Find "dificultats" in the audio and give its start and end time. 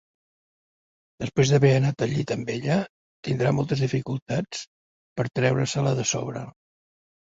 3.89-4.67